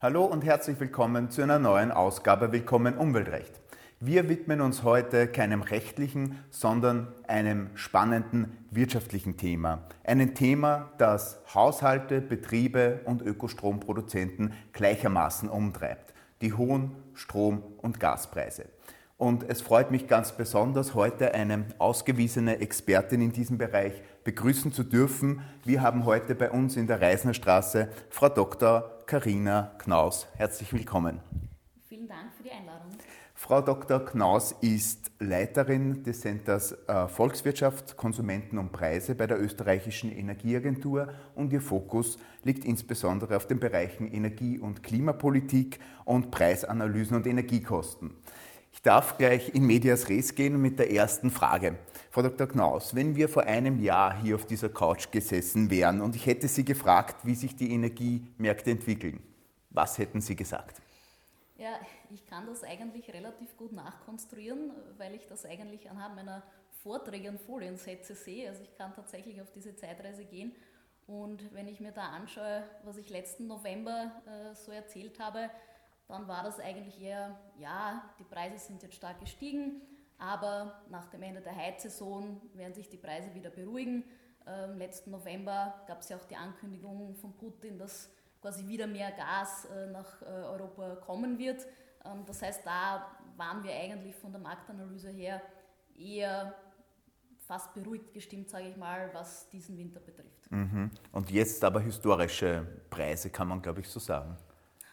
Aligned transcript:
Hallo 0.00 0.24
und 0.24 0.44
herzlich 0.44 0.78
willkommen 0.78 1.28
zu 1.28 1.42
einer 1.42 1.58
neuen 1.58 1.90
Ausgabe 1.90 2.52
Willkommen 2.52 2.96
Umweltrecht. 2.96 3.60
Wir 3.98 4.28
widmen 4.28 4.60
uns 4.60 4.84
heute 4.84 5.26
keinem 5.26 5.60
rechtlichen, 5.60 6.38
sondern 6.50 7.08
einem 7.26 7.70
spannenden 7.74 8.56
wirtschaftlichen 8.70 9.36
Thema. 9.36 9.88
Einem 10.04 10.36
Thema, 10.36 10.92
das 10.98 11.40
Haushalte, 11.52 12.20
Betriebe 12.20 13.00
und 13.06 13.22
Ökostromproduzenten 13.22 14.52
gleichermaßen 14.72 15.48
umtreibt. 15.48 16.14
Die 16.42 16.52
hohen 16.52 16.92
Strom- 17.14 17.64
und 17.78 17.98
Gaspreise. 17.98 18.66
Und 19.16 19.50
es 19.50 19.62
freut 19.62 19.90
mich 19.90 20.06
ganz 20.06 20.30
besonders, 20.30 20.94
heute 20.94 21.34
eine 21.34 21.64
ausgewiesene 21.78 22.60
Expertin 22.60 23.20
in 23.20 23.32
diesem 23.32 23.58
Bereich 23.58 24.00
begrüßen 24.28 24.74
zu 24.74 24.84
dürfen. 24.84 25.40
Wir 25.64 25.80
haben 25.80 26.04
heute 26.04 26.34
bei 26.34 26.50
uns 26.50 26.76
in 26.76 26.86
der 26.86 27.00
Reisner 27.00 27.32
Straße 27.32 27.88
Frau 28.10 28.28
Dr. 28.28 28.84
Karina 29.06 29.72
Knaus. 29.78 30.26
Herzlich 30.36 30.70
willkommen. 30.74 31.20
Vielen 31.88 32.06
Dank 32.06 32.34
für 32.36 32.42
die 32.42 32.50
Einladung. 32.50 32.90
Frau 33.34 33.62
Dr. 33.62 34.04
Knaus 34.04 34.54
ist 34.60 35.10
Leiterin 35.18 36.02
des 36.02 36.20
Centers 36.20 36.72
äh, 36.72 37.08
Volkswirtschaft, 37.08 37.96
Konsumenten 37.96 38.58
und 38.58 38.70
Preise 38.70 39.14
bei 39.14 39.26
der 39.26 39.40
österreichischen 39.40 40.12
Energieagentur 40.12 41.08
und 41.34 41.50
ihr 41.50 41.62
Fokus 41.62 42.18
liegt 42.44 42.66
insbesondere 42.66 43.34
auf 43.34 43.46
den 43.46 43.58
Bereichen 43.58 44.12
Energie- 44.12 44.58
und 44.58 44.82
Klimapolitik 44.82 45.80
und 46.04 46.30
Preisanalysen 46.30 47.16
und 47.16 47.26
Energiekosten. 47.26 48.10
Ich 48.74 48.82
darf 48.82 49.16
gleich 49.16 49.54
in 49.54 49.66
Medias 49.66 50.10
Res 50.10 50.34
gehen 50.34 50.60
mit 50.60 50.78
der 50.78 50.92
ersten 50.92 51.30
Frage. 51.30 51.76
Frau 52.10 52.22
Dr. 52.22 52.46
Knaus, 52.46 52.94
wenn 52.94 53.14
wir 53.16 53.28
vor 53.28 53.42
einem 53.42 53.82
Jahr 53.82 54.18
hier 54.22 54.36
auf 54.36 54.46
dieser 54.46 54.70
Couch 54.70 55.10
gesessen 55.10 55.70
wären 55.70 56.00
und 56.00 56.16
ich 56.16 56.24
hätte 56.24 56.48
Sie 56.48 56.64
gefragt, 56.64 57.26
wie 57.26 57.34
sich 57.34 57.54
die 57.54 57.70
Energiemärkte 57.72 58.70
entwickeln, 58.70 59.20
was 59.68 59.98
hätten 59.98 60.22
Sie 60.22 60.34
gesagt? 60.34 60.80
Ja, 61.58 61.78
ich 62.10 62.24
kann 62.24 62.46
das 62.46 62.64
eigentlich 62.64 63.12
relativ 63.12 63.54
gut 63.58 63.72
nachkonstruieren, 63.72 64.70
weil 64.96 65.14
ich 65.14 65.26
das 65.26 65.44
eigentlich 65.44 65.90
anhand 65.90 66.16
meiner 66.16 66.42
Vorträge 66.82 67.28
und 67.28 67.40
Foliensätze 67.40 68.14
sehe. 68.14 68.48
Also 68.48 68.62
ich 68.62 68.74
kann 68.78 68.94
tatsächlich 68.94 69.42
auf 69.42 69.50
diese 69.50 69.76
Zeitreise 69.76 70.24
gehen. 70.24 70.52
Und 71.06 71.52
wenn 71.52 71.68
ich 71.68 71.80
mir 71.80 71.92
da 71.92 72.08
anschaue, 72.08 72.62
was 72.84 72.96
ich 72.96 73.10
letzten 73.10 73.48
November 73.48 74.12
äh, 74.26 74.54
so 74.54 74.72
erzählt 74.72 75.18
habe, 75.18 75.50
dann 76.06 76.26
war 76.26 76.42
das 76.42 76.58
eigentlich 76.58 77.02
eher, 77.02 77.38
ja, 77.58 78.02
die 78.18 78.24
Preise 78.24 78.58
sind 78.58 78.82
jetzt 78.82 78.94
stark 78.94 79.20
gestiegen, 79.20 79.82
aber 80.18 80.82
nach 80.90 81.08
dem 81.08 81.22
Ende 81.22 81.40
der 81.40 81.54
Heizsaison 81.54 82.40
werden 82.54 82.74
sich 82.74 82.88
die 82.88 82.96
Preise 82.96 83.32
wieder 83.34 83.50
beruhigen. 83.50 84.04
Ähm, 84.46 84.78
letzten 84.78 85.10
November 85.10 85.82
gab 85.86 86.00
es 86.00 86.08
ja 86.08 86.16
auch 86.16 86.24
die 86.24 86.36
Ankündigung 86.36 87.14
von 87.14 87.36
Putin, 87.36 87.78
dass 87.78 88.10
quasi 88.40 88.66
wieder 88.66 88.86
mehr 88.86 89.12
Gas 89.12 89.66
äh, 89.66 89.86
nach 89.86 90.22
äh, 90.22 90.26
Europa 90.26 90.96
kommen 90.96 91.38
wird. 91.38 91.66
Ähm, 92.04 92.24
das 92.26 92.42
heißt, 92.42 92.64
da 92.64 93.06
waren 93.36 93.62
wir 93.62 93.72
eigentlich 93.72 94.14
von 94.16 94.32
der 94.32 94.40
Marktanalyse 94.40 95.10
her 95.10 95.40
eher 95.96 96.54
fast 97.46 97.72
beruhigt 97.72 98.12
gestimmt, 98.12 98.50
sage 98.50 98.68
ich 98.68 98.76
mal, 98.76 99.10
was 99.14 99.48
diesen 99.48 99.76
Winter 99.78 100.00
betrifft. 100.00 100.50
Mhm. 100.50 100.90
Und 101.12 101.30
jetzt 101.30 101.64
aber 101.64 101.80
historische 101.80 102.66
Preise, 102.90 103.30
kann 103.30 103.48
man, 103.48 103.62
glaube 103.62 103.80
ich, 103.80 103.88
so 103.88 103.98
sagen. 103.98 104.36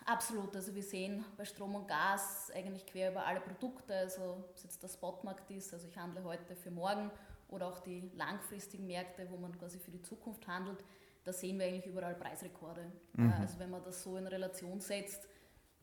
Absolut, 0.06 0.56
also 0.56 0.74
wir 0.76 0.84
sehen 0.84 1.26
bei 1.36 1.46
Strom 1.46 1.74
und 1.74 1.88
Gas 1.88 2.52
eigentlich 2.54 2.86
quer 2.86 3.12
über 3.12 3.26
alle 3.26 3.40
Produkte, 3.40 3.96
also 3.96 4.38
ob 4.50 4.56
es 4.56 4.64
jetzt 4.64 4.82
der 4.84 4.88
Spotmarkt 4.88 5.50
ist, 5.50 5.74
also 5.74 5.88
ich 5.88 5.98
handle 5.98 6.24
heute 6.24 6.56
für 6.56 6.70
morgen 6.70 7.10
oder 7.50 7.68
auch 7.68 7.80
die 7.80 8.12
langfristigen 8.16 8.86
Märkte, 8.86 9.28
wo 9.32 9.38
man 9.38 9.58
quasi 9.58 9.80
für 9.80 9.90
die 9.90 10.04
Zukunft 10.04 10.48
handelt, 10.48 10.84
da 11.24 11.34
sehen 11.34 11.58
wir 11.58 11.66
eigentlich 11.66 11.88
überall 11.88 12.14
Preisrekorde. 12.14 12.86
Mhm. 13.14 13.34
Also 13.42 13.58
wenn 13.58 13.72
man 13.72 13.84
das 13.84 14.04
so 14.04 14.16
in 14.18 14.28
Relation 14.28 14.80
setzt, 14.80 15.28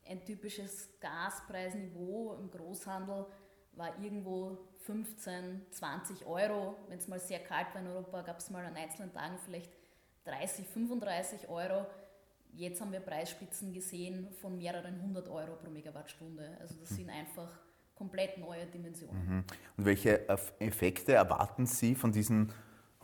ein 0.08 0.24
typisches 0.24 0.88
Gaspreisniveau 1.00 2.34
im 2.34 2.48
Großhandel 2.48 3.26
war 3.72 3.98
irgendwo 4.00 4.58
15, 4.84 5.66
20 5.70 6.26
Euro. 6.26 6.76
Wenn 6.88 6.98
es 6.98 7.08
mal 7.08 7.18
sehr 7.18 7.40
kalt 7.40 7.74
war 7.74 7.80
in 7.80 7.88
Europa, 7.88 8.22
gab 8.22 8.38
es 8.38 8.50
mal 8.50 8.64
an 8.64 8.76
einzelnen 8.76 9.12
Tagen 9.12 9.38
vielleicht 9.38 9.72
30, 10.24 10.66
35 10.66 11.48
Euro. 11.48 11.86
Jetzt 12.54 12.80
haben 12.80 12.92
wir 12.92 13.00
Preisspitzen 13.00 13.72
gesehen 13.72 14.28
von 14.40 14.56
mehreren 14.56 15.00
hundert 15.02 15.28
Euro 15.28 15.56
pro 15.56 15.70
Megawattstunde. 15.70 16.56
Also 16.60 16.74
das 16.80 16.90
sind 16.90 17.08
einfach 17.08 17.50
komplett 17.94 18.38
neue 18.38 18.66
Dimensionen. 18.66 19.26
Mhm. 19.26 19.44
Und 19.76 19.84
welche 19.84 20.28
Effekte 20.58 21.14
erwarten 21.14 21.66
Sie 21.66 21.94
von 21.94 22.12
diesen 22.12 22.52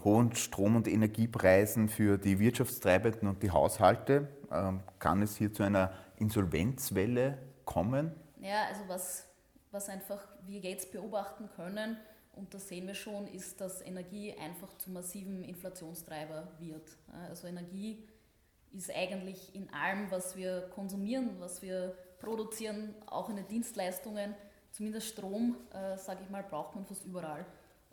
hohen 0.04 0.34
Strom- 0.34 0.76
und 0.76 0.86
Energiepreisen 0.86 1.88
für 1.88 2.18
die 2.18 2.38
Wirtschaftstreibenden 2.38 3.28
und 3.28 3.42
die 3.42 3.50
Haushalte? 3.50 4.28
Ähm, 4.50 4.80
kann 4.98 5.22
es 5.22 5.36
hier 5.36 5.52
zu 5.52 5.62
einer 5.62 5.92
Insolvenzwelle 6.16 7.38
kommen? 7.64 8.12
Ja, 8.40 8.66
also 8.68 8.82
was, 8.86 9.26
was 9.70 9.88
einfach 9.88 10.26
wir 10.46 10.60
jetzt 10.60 10.92
beobachten 10.92 11.48
können, 11.56 11.96
und 12.32 12.54
das 12.54 12.68
sehen 12.68 12.86
wir 12.86 12.94
schon, 12.94 13.26
ist, 13.26 13.60
dass 13.60 13.82
Energie 13.82 14.32
einfach 14.32 14.76
zu 14.78 14.92
massiven 14.92 15.42
Inflationstreiber 15.42 16.46
wird. 16.60 16.96
Also 17.28 17.48
Energie 17.48 18.06
ist 18.72 18.94
eigentlich 18.94 19.54
in 19.54 19.72
allem, 19.72 20.10
was 20.10 20.36
wir 20.36 20.68
konsumieren, 20.74 21.40
was 21.40 21.62
wir 21.62 21.96
produzieren, 22.18 22.94
auch 23.06 23.28
in 23.28 23.36
den 23.36 23.48
Dienstleistungen, 23.48 24.34
zumindest 24.72 25.08
Strom, 25.08 25.56
äh, 25.72 25.96
sage 25.96 26.20
ich 26.22 26.30
mal, 26.30 26.42
braucht 26.42 26.74
man 26.74 26.84
fast 26.84 27.04
überall. 27.04 27.46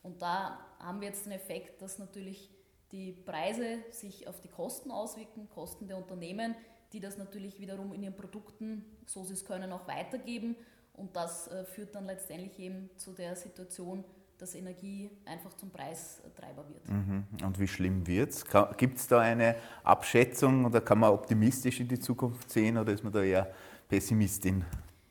Und 0.03 0.22
da 0.22 0.59
haben 0.80 1.02
wir 1.02 1.08
jetzt 1.08 1.25
den 1.25 1.34
Effekt, 1.34 1.81
dass 1.81 1.97
natürlich 1.97 2.50
die 2.91 3.12
Preise 3.12 3.80
sich 3.91 4.28
auf 4.28 4.40
die 4.41 4.47
Kosten 4.47 4.91
auswirken, 4.91 5.50
Kosten 5.50 5.88
der 5.88 5.97
Unternehmen, 5.97 6.56
die 6.94 7.00
das 7.00 7.18
natürlich 7.18 7.59
wiederum 7.59 7.94
in 7.94 8.03
ihren 8.03 8.16
Produkten, 8.16 8.86
so 9.06 9.24
sie 9.24 9.34
es 9.34 9.46
können, 9.46 9.72
auch 9.72 9.88
weitergeben. 9.88 10.56
Und 10.94 11.16
das 11.16 11.47
äh, 11.47 11.66
führt 11.66 11.96
dann 11.96 12.06
letztendlich 12.06 12.57
eben 12.59 12.90
zu 12.97 13.12
der 13.12 13.36
Situation, 13.36 14.06
dass 14.38 14.56
Energie 14.56 15.09
einfach 15.25 15.53
zum 15.53 15.69
Preistreiber 15.69 16.68
wird. 16.68 16.90
Mhm. 16.90 17.25
Und 17.44 17.59
wie 17.59 17.68
schlimm 17.68 18.06
wird 18.06 18.31
es? 18.31 18.46
Gibt 18.78 18.97
es 18.97 19.07
da 19.07 19.19
eine 19.19 19.56
Abschätzung 19.84 20.66
oder 20.66 20.81
kann 20.81 21.00
man 21.00 21.12
optimistisch 21.12 21.79
in 21.79 21.88
die 21.88 22.00
Zukunft 22.00 22.50
sehen 22.50 22.78
oder 22.78 22.94
ist 22.94 23.03
man 23.03 23.13
da 23.13 23.24
eher 23.24 23.53
Pessimistin? 23.88 24.66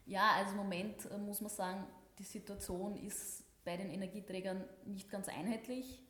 Ja, 0.07 0.33
also 0.37 0.53
im 0.53 0.59
Moment 0.59 1.11
äh, 1.11 1.19
muss 1.19 1.41
man 1.41 1.51
sagen, 1.51 1.85
die 2.19 2.25
Situation 2.25 2.97
ist 2.97 3.45
bei 3.65 3.77
den 3.77 3.91
Energieträgern 3.91 4.63
nicht 4.85 5.11
ganz 5.11 5.29
einheitlich. 5.29 6.03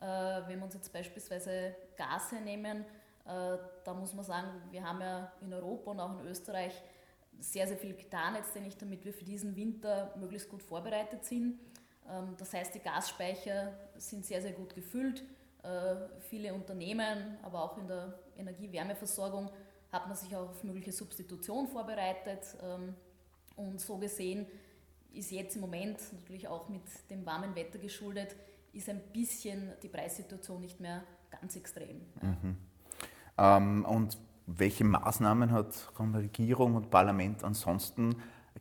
Äh, 0.00 0.04
wenn 0.48 0.58
wir 0.58 0.64
uns 0.64 0.74
jetzt 0.74 0.92
beispielsweise 0.92 1.74
Gas 1.96 2.32
hernehmen, 2.32 2.84
äh, 3.24 3.58
da 3.84 3.94
muss 3.94 4.12
man 4.14 4.24
sagen, 4.24 4.48
wir 4.70 4.82
haben 4.82 5.00
ja 5.00 5.32
in 5.40 5.52
Europa 5.52 5.90
und 5.92 6.00
auch 6.00 6.20
in 6.20 6.26
Österreich 6.26 6.82
sehr, 7.38 7.66
sehr 7.66 7.76
viel 7.76 7.94
getan 7.94 8.34
letztendlich, 8.34 8.76
damit 8.76 9.04
wir 9.04 9.12
für 9.12 9.24
diesen 9.24 9.56
Winter 9.56 10.14
möglichst 10.18 10.48
gut 10.48 10.62
vorbereitet 10.62 11.24
sind. 11.24 11.58
Ähm, 12.10 12.34
das 12.38 12.52
heißt, 12.52 12.74
die 12.74 12.80
Gasspeicher 12.80 13.72
sind 13.96 14.24
sehr, 14.24 14.42
sehr 14.42 14.52
gut 14.52 14.74
gefüllt. 14.74 15.22
Äh, 15.62 15.96
viele 16.20 16.54
Unternehmen, 16.54 17.38
aber 17.42 17.64
auch 17.64 17.78
in 17.78 17.88
der 17.88 18.18
Energie-Wärmeversorgung 18.36 19.50
hat 19.92 20.06
man 20.06 20.16
sich 20.16 20.34
auch 20.36 20.50
auf 20.50 20.62
mögliche 20.64 20.92
Substitution 20.92 21.66
vorbereitet. 21.68 22.56
Ähm, 22.62 22.94
und 23.56 23.80
so 23.80 23.96
gesehen 23.96 24.46
ist 25.12 25.30
jetzt 25.30 25.56
im 25.56 25.62
Moment 25.62 25.98
natürlich 26.12 26.46
auch 26.46 26.68
mit 26.68 26.82
dem 27.10 27.24
warmen 27.24 27.54
Wetter 27.54 27.78
geschuldet, 27.78 28.36
ist 28.72 28.88
ein 28.88 29.00
bisschen 29.12 29.72
die 29.82 29.88
Preissituation 29.88 30.60
nicht 30.60 30.78
mehr 30.80 31.02
ganz 31.30 31.56
extrem. 31.56 32.02
Mhm. 32.20 32.56
Ähm, 33.38 33.84
und 33.86 34.18
welche 34.46 34.84
Maßnahmen 34.84 35.50
hat 35.50 35.74
Regierung 35.98 36.76
und 36.76 36.90
Parlament 36.90 37.42
ansonsten 37.42 38.16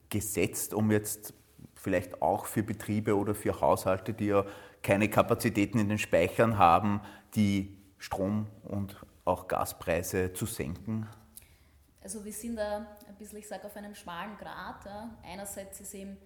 gesetzt, 0.09 0.73
um 0.73 0.91
jetzt 0.91 1.33
vielleicht 1.85 2.19
auch 2.19 2.47
für 2.47 2.63
Betriebe 2.63 3.15
oder 3.15 3.35
für 3.35 3.61
Haushalte, 3.61 4.11
die 4.11 4.25
ja 4.25 4.43
keine 4.81 5.07
Kapazitäten 5.07 5.77
in 5.77 5.87
den 5.87 5.99
Speichern 5.99 6.57
haben, 6.57 6.99
die 7.35 7.77
Strom- 7.99 8.47
und 8.63 8.97
auch 9.23 9.47
Gaspreise 9.47 10.33
zu 10.33 10.47
senken? 10.47 11.07
Also 12.01 12.25
wir 12.25 12.33
sind 12.33 12.55
da 12.55 12.87
ein 13.07 13.15
bisschen, 13.19 13.37
ich 13.37 13.47
sage, 13.47 13.65
auf 13.65 13.75
einem 13.75 13.93
schmalen 13.93 14.35
Grat. 14.37 14.87
Einerseits 15.23 15.79
ist 15.79 15.93
eben 15.93 16.17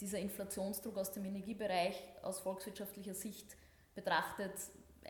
dieser 0.00 0.18
Inflationsdruck 0.18 0.98
aus 0.98 1.12
dem 1.12 1.24
Energiebereich 1.24 2.02
aus 2.22 2.40
volkswirtschaftlicher 2.40 3.14
Sicht 3.14 3.56
betrachtet 3.94 4.54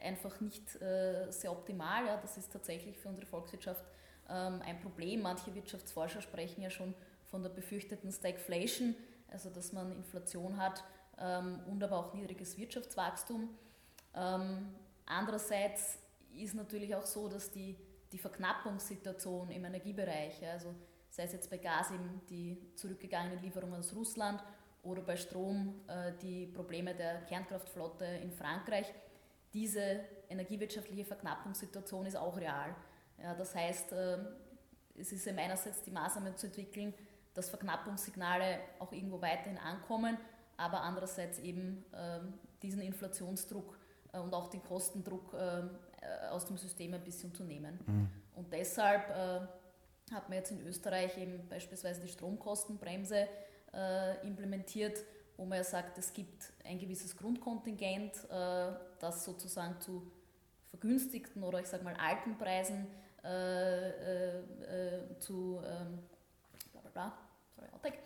einfach 0.02 0.38
nicht 0.42 0.80
äh, 0.82 1.30
sehr 1.30 1.50
optimal. 1.50 2.04
Das 2.20 2.36
ist 2.36 2.52
tatsächlich 2.52 2.98
für 2.98 3.08
unsere 3.08 3.26
Volkswirtschaft 3.26 3.84
ähm, 4.28 4.60
ein 4.66 4.80
Problem. 4.80 5.22
Manche 5.22 5.54
Wirtschaftsforscher 5.54 6.20
sprechen 6.20 6.60
ja 6.60 6.68
schon 6.68 6.94
von 7.30 7.42
der 7.42 7.50
befürchteten 7.50 8.12
Stagflation 8.12 8.94
also 9.34 9.50
dass 9.50 9.72
man 9.72 9.92
Inflation 9.92 10.56
hat 10.56 10.82
ähm, 11.18 11.60
und 11.66 11.82
aber 11.82 11.98
auch 11.98 12.14
niedriges 12.14 12.56
Wirtschaftswachstum. 12.56 13.50
Ähm, 14.14 14.74
andererseits 15.04 15.98
ist 16.34 16.54
natürlich 16.54 16.94
auch 16.94 17.04
so, 17.04 17.28
dass 17.28 17.50
die, 17.50 17.76
die 18.12 18.18
Verknappungssituation 18.18 19.50
im 19.50 19.64
Energiebereich, 19.64 20.46
also 20.46 20.74
sei 21.10 21.24
es 21.24 21.32
jetzt 21.32 21.50
bei 21.50 21.58
Gas 21.58 21.90
eben 21.90 22.22
die 22.30 22.72
zurückgegangenen 22.76 23.42
Lieferungen 23.42 23.80
aus 23.80 23.94
Russland 23.94 24.42
oder 24.82 25.02
bei 25.02 25.16
Strom 25.16 25.80
äh, 25.88 26.12
die 26.22 26.46
Probleme 26.46 26.94
der 26.94 27.22
Kernkraftflotte 27.22 28.04
in 28.04 28.30
Frankreich, 28.30 28.92
diese 29.52 30.00
energiewirtschaftliche 30.28 31.04
Verknappungssituation 31.04 32.06
ist 32.06 32.16
auch 32.16 32.36
real. 32.36 32.74
Ja, 33.22 33.34
das 33.34 33.54
heißt, 33.54 33.92
äh, 33.92 34.18
es 34.96 35.12
ist 35.12 35.26
eben 35.26 35.38
einerseits 35.38 35.82
die 35.82 35.90
Maßnahmen 35.90 36.36
zu 36.36 36.46
entwickeln, 36.46 36.94
dass 37.34 37.50
Verknappungssignale 37.50 38.60
auch 38.78 38.92
irgendwo 38.92 39.20
weiterhin 39.20 39.58
ankommen, 39.58 40.16
aber 40.56 40.80
andererseits 40.82 41.38
eben 41.40 41.84
ähm, 41.92 42.34
diesen 42.62 42.80
Inflationsdruck 42.80 43.76
äh, 44.12 44.18
und 44.18 44.32
auch 44.34 44.48
den 44.48 44.62
Kostendruck 44.62 45.34
ähm, 45.38 45.70
äh, 46.00 46.28
aus 46.28 46.46
dem 46.46 46.56
System 46.56 46.94
ein 46.94 47.02
bisschen 47.02 47.34
zu 47.34 47.44
nehmen. 47.44 47.78
Mhm. 47.86 48.08
Und 48.36 48.52
deshalb 48.52 49.10
äh, 49.10 50.14
hat 50.14 50.28
man 50.28 50.38
jetzt 50.38 50.50
in 50.50 50.60
Österreich 50.66 51.16
eben 51.18 51.48
beispielsweise 51.48 52.00
die 52.00 52.08
Stromkostenbremse 52.08 53.28
äh, 53.72 54.26
implementiert, 54.26 54.98
wo 55.36 55.44
man 55.44 55.58
ja 55.58 55.64
sagt, 55.64 55.98
es 55.98 56.12
gibt 56.12 56.52
ein 56.64 56.78
gewisses 56.78 57.16
Grundkontingent, 57.16 58.12
äh, 58.30 58.72
das 59.00 59.24
sozusagen 59.24 59.80
zu 59.80 60.10
vergünstigten 60.70 61.42
oder 61.42 61.60
ich 61.60 61.66
sage 61.66 61.84
mal 61.84 61.94
alten 61.94 62.36
Preisen 62.36 62.86
zu 65.18 65.58
ähm, 65.64 65.98
bla 66.72 66.80
bla 66.82 66.90
bla, 66.90 67.18
sorry, 67.64 67.72
Outtake. 67.72 67.98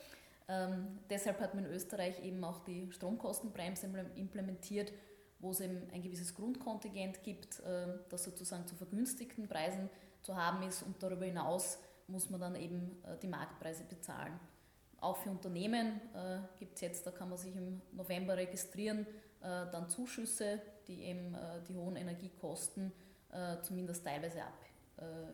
Ähm, 0.48 0.98
deshalb 1.10 1.40
hat 1.40 1.54
man 1.54 1.66
in 1.66 1.72
Österreich 1.72 2.22
eben 2.24 2.42
auch 2.42 2.60
die 2.60 2.90
Stromkostenbremse 2.90 3.86
implementiert, 4.14 4.92
wo 5.40 5.50
es 5.50 5.60
eben 5.60 5.88
ein 5.92 6.02
gewisses 6.02 6.34
Grundkontingent 6.34 7.22
gibt, 7.22 7.60
äh, 7.60 7.86
das 8.08 8.24
sozusagen 8.24 8.66
zu 8.66 8.74
vergünstigten 8.74 9.46
Preisen 9.46 9.90
zu 10.22 10.36
haben 10.36 10.62
ist 10.62 10.82
und 10.82 11.02
darüber 11.02 11.26
hinaus 11.26 11.78
muss 12.06 12.30
man 12.30 12.40
dann 12.40 12.56
eben 12.56 13.02
äh, 13.04 13.18
die 13.20 13.28
Marktpreise 13.28 13.84
bezahlen. 13.84 14.38
Auch 15.00 15.18
für 15.18 15.30
Unternehmen 15.30 16.00
äh, 16.14 16.38
gibt 16.58 16.76
es 16.76 16.80
jetzt, 16.80 17.06
da 17.06 17.10
kann 17.10 17.28
man 17.28 17.38
sich 17.38 17.54
im 17.54 17.80
November 17.92 18.36
registrieren, 18.36 19.06
äh, 19.42 19.70
dann 19.70 19.88
Zuschüsse, 19.88 20.60
die 20.88 21.04
eben 21.04 21.34
äh, 21.34 21.62
die 21.68 21.76
hohen 21.76 21.96
Energiekosten 21.96 22.90
äh, 23.30 23.60
zumindest 23.62 24.04
teilweise 24.04 24.42
ab, 24.42 24.58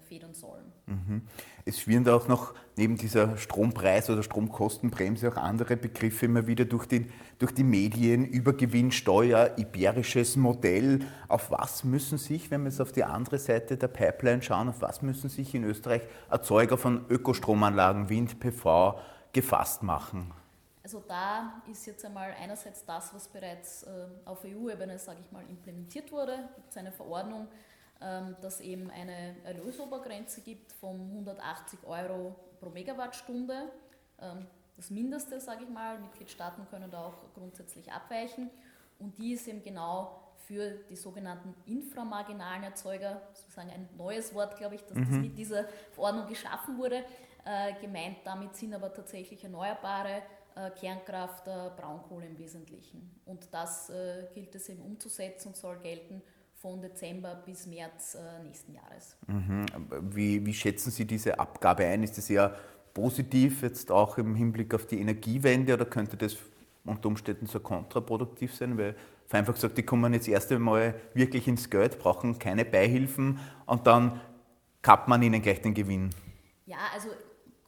federn 0.04 0.34
sollen. 0.34 0.72
Mhm. 0.86 1.22
Es 1.64 1.80
schwirren 1.80 2.04
da 2.04 2.14
auch 2.14 2.28
noch 2.28 2.54
neben 2.76 2.96
dieser 2.96 3.36
Strompreis- 3.36 4.10
oder 4.10 4.22
Stromkostenbremse 4.22 5.28
auch 5.28 5.36
andere 5.36 5.76
Begriffe 5.76 6.26
immer 6.26 6.46
wieder 6.46 6.64
durch, 6.64 6.86
den, 6.86 7.10
durch 7.38 7.52
die 7.52 7.64
Medien, 7.64 8.24
Übergewinnsteuer, 8.24 9.58
iberisches 9.58 10.36
Modell. 10.36 11.00
Auf 11.28 11.50
was 11.50 11.84
müssen 11.84 12.18
sich, 12.18 12.50
wenn 12.50 12.62
wir 12.62 12.70
jetzt 12.70 12.80
auf 12.80 12.92
die 12.92 13.04
andere 13.04 13.38
Seite 13.38 13.76
der 13.76 13.88
Pipeline 13.88 14.42
schauen, 14.42 14.68
auf 14.68 14.80
was 14.82 15.02
müssen 15.02 15.28
sich 15.28 15.54
in 15.54 15.64
Österreich 15.64 16.02
Erzeuger 16.30 16.78
von 16.78 17.06
Ökostromanlagen, 17.08 18.08
Wind, 18.08 18.38
PV 18.38 18.98
gefasst 19.32 19.82
machen? 19.82 20.32
Also 20.82 21.02
da 21.08 21.62
ist 21.70 21.86
jetzt 21.86 22.04
einmal 22.04 22.34
einerseits 22.38 22.84
das, 22.84 23.14
was 23.14 23.26
bereits 23.28 23.84
äh, 23.84 23.88
auf 24.26 24.44
EU-Ebene, 24.44 24.98
sage 24.98 25.20
ich 25.24 25.32
mal, 25.32 25.42
implementiert 25.48 26.12
wurde. 26.12 26.34
Es 26.50 26.56
gibt 26.56 26.76
eine 26.76 26.92
Verordnung, 26.92 27.48
dass 28.00 28.60
eben 28.60 28.90
eine 28.90 29.36
Erlösobergrenze 29.44 30.42
gibt 30.42 30.72
von 30.72 31.00
180 31.00 31.78
Euro 31.84 32.36
pro 32.60 32.70
Megawattstunde. 32.70 33.70
Ähm, 34.20 34.46
das 34.76 34.90
Mindeste, 34.90 35.40
sage 35.40 35.64
ich 35.64 35.70
mal. 35.70 35.98
Mitgliedstaaten 36.00 36.66
können 36.68 36.90
da 36.90 37.06
auch 37.06 37.32
grundsätzlich 37.34 37.92
abweichen. 37.92 38.50
Und 38.98 39.18
die 39.18 39.32
ist 39.32 39.46
eben 39.46 39.62
genau 39.62 40.20
für 40.46 40.70
die 40.90 40.96
sogenannten 40.96 41.54
inframarginalen 41.66 42.64
Erzeuger, 42.64 43.22
sozusagen 43.32 43.70
ein 43.70 43.88
neues 43.96 44.34
Wort, 44.34 44.56
glaube 44.56 44.74
ich, 44.74 44.82
dass 44.82 44.96
mhm. 44.96 45.04
das 45.04 45.16
mit 45.16 45.38
dieser 45.38 45.64
Verordnung 45.92 46.26
geschaffen 46.28 46.76
wurde, 46.76 47.04
äh, 47.44 47.74
gemeint. 47.80 48.18
Damit 48.24 48.56
sind 48.56 48.74
aber 48.74 48.92
tatsächlich 48.92 49.42
erneuerbare 49.42 50.22
äh, 50.54 50.70
Kernkraft, 50.70 51.46
äh, 51.46 51.70
Braunkohle 51.76 52.26
im 52.26 52.38
Wesentlichen. 52.38 53.10
Und 53.24 53.52
das 53.52 53.90
gilt 54.34 54.54
es 54.54 54.68
eben 54.68 54.82
umzusetzen 54.82 55.48
und 55.48 55.56
soll 55.56 55.78
gelten 55.78 56.22
von 56.64 56.80
Dezember 56.80 57.34
bis 57.44 57.66
März 57.66 58.14
äh, 58.14 58.42
nächsten 58.42 58.72
Jahres. 58.72 59.18
Mhm. 59.26 59.66
Wie, 60.00 60.46
wie, 60.46 60.54
schätzen 60.54 60.90
Sie 60.90 61.04
diese 61.04 61.38
Abgabe 61.38 61.84
ein? 61.84 62.02
Ist 62.02 62.16
das 62.16 62.30
eher 62.30 62.56
positiv 62.94 63.60
jetzt 63.60 63.90
auch 63.90 64.16
im 64.16 64.34
Hinblick 64.34 64.72
auf 64.72 64.86
die 64.86 64.98
Energiewende 64.98 65.74
oder 65.74 65.84
könnte 65.84 66.16
das 66.16 66.38
unter 66.86 67.08
Umständen 67.08 67.44
so 67.44 67.60
kontraproduktiv 67.60 68.54
sein? 68.54 68.78
Weil 68.78 68.96
einfach 69.30 69.52
gesagt, 69.52 69.76
die 69.76 69.82
kommen 69.82 70.14
jetzt 70.14 70.26
erst 70.26 70.52
einmal 70.52 70.94
wirklich 71.12 71.46
ins 71.48 71.68
Geld, 71.68 71.98
brauchen 71.98 72.38
keine 72.38 72.64
Beihilfen 72.64 73.40
und 73.66 73.86
dann 73.86 74.22
kappt 74.80 75.06
man 75.06 75.22
ihnen 75.22 75.42
gleich 75.42 75.60
den 75.60 75.74
Gewinn. 75.74 76.14
Ja, 76.64 76.78
also 76.94 77.10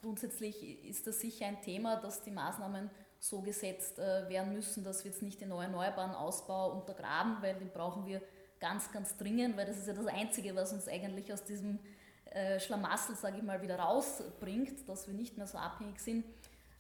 grundsätzlich 0.01 0.83
ist 0.89 1.07
das 1.07 1.21
sicher 1.21 1.45
ein 1.45 1.61
Thema, 1.61 1.97
dass 1.97 2.23
die 2.23 2.31
Maßnahmen 2.31 2.89
so 3.19 3.43
gesetzt 3.43 3.99
äh, 3.99 4.27
werden 4.31 4.55
müssen, 4.55 4.85
dass 4.85 5.05
wir 5.05 5.11
jetzt 5.11 5.21
nicht 5.21 5.43
den 5.43 5.51
erneuerbaren 5.51 6.15
Ausbau 6.15 6.73
untergraben, 6.73 7.37
weil 7.43 7.57
den 7.57 7.69
brauchen 7.69 8.07
wir 8.07 8.23
ganz, 8.61 8.91
ganz 8.93 9.17
dringend, 9.17 9.57
weil 9.57 9.67
das 9.67 9.79
ist 9.79 9.87
ja 9.87 9.95
das 9.95 10.07
Einzige, 10.07 10.55
was 10.55 10.73
uns 10.73 10.89
eigentlich 10.89 11.33
aus 11.33 11.45
diesem 11.45 11.79
äh, 12.27 12.59
Schlamassel, 12.61 13.17
sage 13.17 13.39
ich 13.39 13.43
mal, 13.43 13.63
wieder 13.63 13.79
rausbringt, 13.79 14.89
dass 14.89 15.07
wir 15.07 15.15
nicht 15.15 15.37
mehr 15.37 15.47
so 15.47 15.59
abhängig 15.59 16.01
sind. 16.01 16.25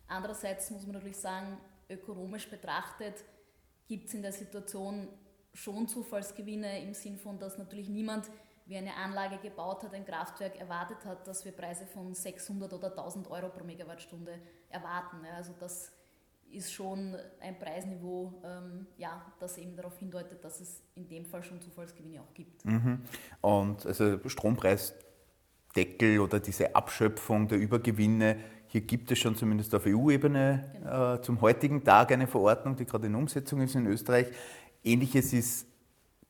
Andererseits 0.08 0.70
muss 0.70 0.82
man 0.82 0.93
natürlich 0.93 1.19
sagen, 1.19 1.58
ökonomisch 1.88 2.49
betrachtet 2.49 3.25
gibt 3.87 4.08
es 4.08 4.14
in 4.14 4.23
der 4.23 4.32
Situation 4.32 5.08
schon 5.52 5.88
Zufallsgewinne 5.88 6.82
im 6.82 6.94
Sinn 6.94 7.19
von, 7.19 7.38
dass 7.38 7.58
natürlich 7.58 7.88
niemand, 7.88 8.28
wie 8.67 8.76
eine 8.76 8.94
Anlage 8.96 9.38
gebaut 9.38 9.84
hat, 9.84 9.94
ein 9.94 10.05
Kraftwerk 10.05 10.58
erwartet 10.58 11.05
hat, 11.05 11.26
dass 11.26 11.44
wir 11.44 11.52
Preise 11.52 11.87
von 11.87 12.14
600 12.14 12.73
oder 12.73 12.90
1000 12.90 13.31
Euro 13.31 13.49
pro 13.49 13.64
Megawattstunde 13.64 14.38
erwarten. 14.69 15.25
Also 15.34 15.55
das 15.58 15.93
ist 16.53 16.73
schon 16.73 17.17
ein 17.41 17.59
Preisniveau, 17.59 18.33
ähm, 18.45 18.87
ja, 18.97 19.21
das 19.39 19.59
eben 19.59 19.77
darauf 19.77 19.99
hindeutet, 19.99 20.43
dass 20.45 20.61
es 20.61 20.83
in 20.95 21.09
dem 21.09 21.25
Fall 21.25 21.43
schon 21.43 21.61
Zufallsgewinne 21.61 22.21
auch 22.21 22.33
gibt. 22.35 22.65
Mhm. 22.65 23.01
Und 23.41 23.85
also 23.85 24.19
Strompreisdeckel 24.29 26.21
oder 26.21 26.41
diese 26.41 26.75
Abschöpfung 26.75 27.49
der 27.49 27.59
Übergewinne, 27.59 28.37
hier 28.69 28.81
gibt 28.81 29.11
es 29.11 29.19
schon 29.19 29.37
zumindest 29.37 29.75
auf 29.75 29.87
EU-Ebene 29.87 30.71
genau. 30.73 31.15
äh, 31.15 31.23
zum 31.23 31.41
heutigen 31.41 31.85
Tag 31.85 32.13
eine 32.13 32.27
Verordnung, 32.27 32.77
die 32.77 32.85
gerade 32.85 33.07
in 33.07 33.15
Umsetzung 33.15 33.61
ist 33.61 33.75
in 33.75 33.87
Österreich. 33.87 34.29
Ähnliches 34.83 35.33
ist, 35.33 35.67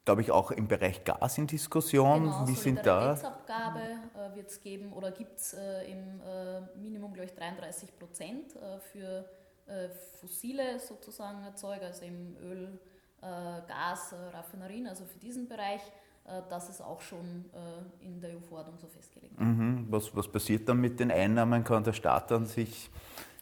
glaube 0.05 0.21
ich, 0.23 0.31
auch 0.31 0.51
im 0.51 0.69
Bereich 0.69 1.03
Gas 1.05 1.39
in 1.39 1.47
Diskussion. 1.47 2.25
Genau, 2.25 2.47
Wie 2.47 2.55
sind 2.55 2.85
da? 2.85 3.13
Abgabe 3.13 3.81
äh, 3.81 4.37
wird 4.37 4.51
es 4.51 4.61
geben 4.61 4.93
oder 4.93 5.11
gibt 5.11 5.39
es 5.39 5.55
äh, 5.55 5.91
im 5.91 6.21
äh, 6.21 6.61
Minimum, 6.79 7.13
glaube 7.13 7.27
ich, 7.27 7.35
33 7.35 7.99
Prozent 7.99 8.55
äh, 8.57 8.79
für 8.93 9.25
äh, 9.67 9.89
fossile 10.21 10.79
sozusagen 10.79 11.43
Erzeuger, 11.43 11.87
also 11.87 12.05
im 12.05 12.37
Öl, 12.39 12.79
äh, 13.21 13.27
Gas, 13.67 14.13
äh, 14.13 14.17
Raffinerien, 14.37 14.87
also 14.87 15.05
für 15.05 15.19
diesen 15.19 15.49
Bereich. 15.49 15.81
Das 16.51 16.69
ist 16.69 16.81
auch 16.81 17.01
schon 17.01 17.45
in 18.01 18.21
der 18.21 18.31
EU-Verordnung 18.31 18.77
so 18.81 18.89
festgelegt. 18.89 19.39
Mhm. 19.39 19.87
Was, 19.91 20.13
was 20.17 20.27
passiert 20.27 20.69
dann 20.69 20.81
mit 20.81 20.99
den 20.99 21.13
Einnahmen? 21.13 21.63
Kann 21.63 21.85
der 21.85 21.93
Staat 21.93 22.33
dann 22.33 22.47
sich 22.47 22.91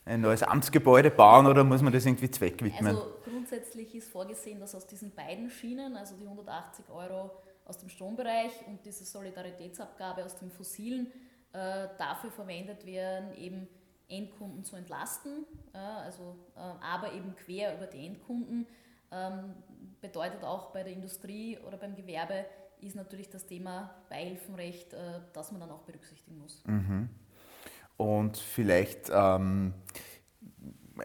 ein 0.04 0.20
neues 0.20 0.42
Amtsgebäude 0.42 1.10
bauen 1.10 1.46
oder 1.46 1.64
muss 1.64 1.80
man 1.80 1.94
das 1.94 2.04
irgendwie 2.04 2.30
zweckwidmen? 2.30 2.94
Also 2.94 3.16
grundsätzlich 3.24 3.94
ist 3.94 4.10
vorgesehen, 4.10 4.60
dass 4.60 4.74
aus 4.74 4.86
diesen 4.86 5.14
beiden 5.14 5.48
Schienen, 5.48 5.96
also 5.96 6.14
die 6.16 6.24
180 6.24 6.84
Euro 6.90 7.30
aus 7.64 7.78
dem 7.78 7.88
Strombereich 7.88 8.52
und 8.66 8.84
diese 8.84 9.04
Solidaritätsabgabe 9.04 10.22
aus 10.22 10.36
dem 10.36 10.50
Fossilen, 10.50 11.06
äh, 11.54 11.88
dafür 11.96 12.30
verwendet 12.30 12.84
werden, 12.84 13.32
eben 13.34 13.66
Endkunden 14.08 14.64
zu 14.64 14.76
entlasten, 14.76 15.44
also, 15.72 16.36
äh, 16.56 16.60
aber 16.60 17.12
eben 17.12 17.34
quer 17.36 17.76
über 17.76 17.86
die 17.86 18.06
Endkunden. 18.06 18.66
Ähm, 19.10 19.54
bedeutet 20.00 20.44
auch 20.44 20.72
bei 20.72 20.82
der 20.82 20.92
Industrie 20.92 21.58
oder 21.66 21.76
beim 21.76 21.94
Gewerbe 21.94 22.44
ist 22.80 22.96
natürlich 22.96 23.30
das 23.30 23.46
Thema 23.46 23.94
Beihilfenrecht, 24.10 24.92
äh, 24.92 25.20
das 25.32 25.52
man 25.52 25.60
dann 25.60 25.70
auch 25.70 25.82
berücksichtigen 25.82 26.38
muss. 26.38 26.62
Mhm. 26.66 27.08
Und 27.96 28.36
vielleicht 28.36 29.10
ähm, 29.12 29.72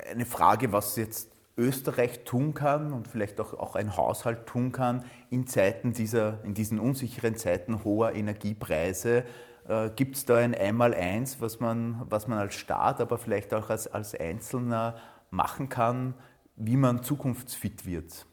eine 0.09 0.25
Frage, 0.25 0.71
was 0.71 0.95
jetzt 0.95 1.31
Österreich 1.57 2.23
tun 2.23 2.53
kann 2.53 2.93
und 2.93 3.07
vielleicht 3.07 3.39
auch, 3.39 3.53
auch 3.53 3.75
ein 3.75 3.95
Haushalt 3.95 4.47
tun 4.47 4.71
kann 4.71 5.05
in 5.29 5.45
Zeiten 5.45 5.93
dieser, 5.93 6.43
in 6.43 6.53
diesen 6.53 6.79
unsicheren 6.79 7.35
Zeiten 7.35 7.83
hoher 7.83 8.13
Energiepreise. 8.13 9.23
Äh, 9.69 9.91
Gibt 9.95 10.15
es 10.15 10.25
da 10.25 10.37
ein 10.37 10.55
Einmaleins, 10.55 11.39
was 11.39 11.59
man, 11.59 12.01
was 12.09 12.27
man 12.27 12.39
als 12.39 12.55
Staat, 12.55 12.99
aber 12.99 13.17
vielleicht 13.19 13.53
auch 13.53 13.69
als, 13.69 13.87
als 13.87 14.15
Einzelner 14.15 14.99
machen 15.29 15.69
kann, 15.69 16.15
wie 16.55 16.75
man 16.75 17.03
zukunftsfit 17.03 17.85
wird? 17.85 18.25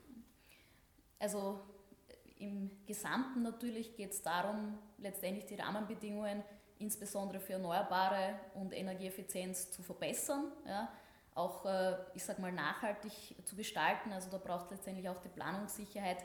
Also 1.19 1.61
im 2.39 2.71
Gesamten 2.87 3.43
natürlich 3.43 3.95
geht 3.97 4.13
es 4.13 4.23
darum, 4.23 4.79
letztendlich 4.99 5.45
die 5.45 5.57
Rahmenbedingungen 5.57 6.43
insbesondere 6.79 7.41
für 7.41 7.55
Erneuerbare 7.55 8.35
und 8.55 8.75
Energieeffizienz 8.75 9.71
zu 9.71 9.83
verbessern. 9.83 10.53
Ja, 10.67 10.89
auch, 11.35 11.67
äh, 11.67 11.97
ich 12.15 12.25
sage 12.25 12.41
mal, 12.41 12.53
nachhaltig 12.53 13.13
zu 13.45 13.57
gestalten. 13.57 14.11
Also 14.13 14.31
da 14.31 14.39
braucht 14.39 14.67
es 14.67 14.71
letztendlich 14.73 15.09
auch 15.09 15.19
die 15.19 15.29
Planungssicherheit. 15.29 16.19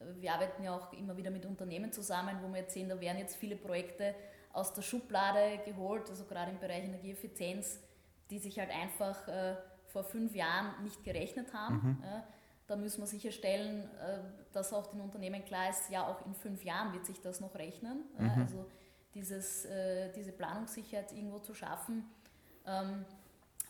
Wir 0.00 0.32
arbeiten 0.32 0.62
ja 0.64 0.76
auch 0.76 0.92
immer 0.92 1.16
wieder 1.16 1.30
mit 1.30 1.46
Unternehmen 1.46 1.92
zusammen, 1.92 2.38
wo 2.42 2.48
wir 2.48 2.60
jetzt 2.60 2.74
sehen, 2.74 2.88
da 2.88 3.00
werden 3.00 3.18
jetzt 3.18 3.36
viele 3.36 3.56
Projekte 3.56 4.14
aus 4.52 4.72
der 4.72 4.82
Schublade 4.82 5.60
geholt, 5.64 6.08
also 6.10 6.24
gerade 6.24 6.50
im 6.50 6.58
Bereich 6.58 6.84
Energieeffizienz, 6.84 7.80
die 8.30 8.38
sich 8.38 8.58
halt 8.58 8.70
einfach 8.70 9.26
äh, 9.28 9.56
vor 9.86 10.04
fünf 10.04 10.34
Jahren 10.34 10.82
nicht 10.82 11.02
gerechnet 11.04 11.52
haben. 11.54 11.74
Mhm. 11.76 12.04
Ja, 12.04 12.24
da 12.66 12.76
müssen 12.76 13.00
wir 13.00 13.06
sicherstellen, 13.06 13.84
äh, 13.98 14.18
dass 14.52 14.72
auch 14.72 14.86
den 14.86 15.00
Unternehmen 15.00 15.44
klar 15.44 15.70
ist, 15.70 15.90
ja, 15.90 16.06
auch 16.06 16.24
in 16.26 16.34
fünf 16.34 16.64
Jahren 16.64 16.92
wird 16.92 17.06
sich 17.06 17.20
das 17.20 17.40
noch 17.40 17.54
rechnen. 17.54 18.04
Mhm. 18.18 18.30
Also 18.30 18.66
dieses, 19.14 19.64
äh, 19.64 20.12
diese 20.12 20.32
Planungssicherheit 20.32 21.12
irgendwo 21.12 21.38
zu 21.38 21.54
schaffen. 21.54 22.04
Ähm, 22.66 23.04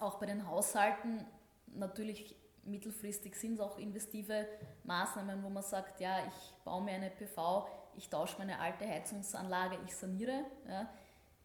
auch 0.00 0.18
bei 0.18 0.26
den 0.26 0.47
Haushalten 0.47 1.25
natürlich 1.75 2.37
mittelfristig 2.64 3.35
sind 3.37 3.54
es 3.54 3.61
auch 3.61 3.78
investive 3.78 4.47
Maßnahmen, 4.85 5.42
wo 5.42 5.49
man 5.49 5.62
sagt, 5.62 6.00
ja, 6.00 6.18
ich 6.26 6.64
baue 6.64 6.82
mir 6.82 6.92
eine 6.92 7.11
PV, 7.11 7.66
ich 7.97 8.09
tausche 8.09 8.38
meine 8.38 8.59
alte 8.61 8.87
Heizungsanlage, 8.87 9.78
ich 9.85 9.95
saniere. 9.95 10.45
Ja, 10.68 10.88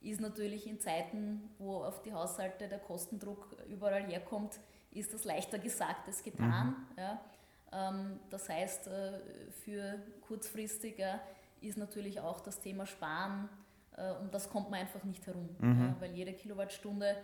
ist 0.02 0.20
natürlich 0.20 0.68
in 0.68 0.80
Zeiten, 0.80 1.50
wo 1.58 1.84
auf 1.84 2.02
die 2.02 2.14
Haushalte 2.14 2.68
der 2.68 2.80
Kostendruck 2.80 3.56
überall 3.70 4.04
herkommt, 4.04 4.60
ist 4.92 5.14
das 5.14 5.24
leichter 5.24 5.60
gesagt 5.60 6.08
als 6.08 6.24
getan. 6.24 6.76
Mhm. 6.92 6.98
Ja. 6.98 7.22
Ähm, 7.72 8.20
das 8.30 8.50
heißt, 8.50 8.88
äh, 8.88 9.22
für 9.64 10.00
kurzfristig 10.22 11.02
ist 11.62 11.78
natürlich 11.78 12.20
auch 12.20 12.42
das 12.42 12.60
Thema 12.60 12.86
Sparen, 12.86 13.50
äh, 13.96 14.12
um 14.22 14.30
das 14.32 14.50
kommt 14.50 14.70
man 14.70 14.82
einfach 14.82 15.04
nicht 15.04 15.26
herum, 15.26 15.50
mhm. 15.60 15.96
weil 16.00 16.12
jede 16.12 16.34
Kilowattstunde, 16.34 17.16